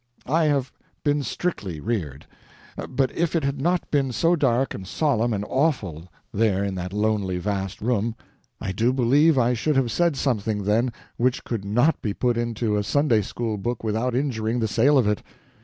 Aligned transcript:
I 0.25 0.45
have 0.45 0.71
been 1.03 1.21
strictly 1.21 1.79
reared, 1.79 2.25
but 2.89 3.11
if 3.15 3.35
it 3.35 3.43
had 3.43 3.61
not 3.61 3.91
been 3.91 4.11
so 4.11 4.35
dark 4.35 4.73
and 4.73 4.87
solemn 4.87 5.31
and 5.31 5.45
awful 5.47 6.11
there 6.33 6.63
in 6.63 6.73
that 6.73 6.91
lonely, 6.91 7.37
vast 7.37 7.81
room, 7.81 8.15
I 8.59 8.71
do 8.71 8.93
believe 8.93 9.37
I 9.37 9.53
should 9.53 9.75
have 9.75 9.91
said 9.91 10.15
something 10.15 10.63
then 10.63 10.91
which 11.17 11.43
could 11.43 11.63
not 11.65 12.01
be 12.01 12.15
put 12.15 12.35
into 12.35 12.77
a 12.77 12.83
Sunday 12.83 13.21
school 13.21 13.59
book 13.59 13.83
without 13.83 14.15
injuring 14.15 14.59
the 14.59 14.67
sale 14.67 14.97
of 14.97 15.07
it. 15.07 15.21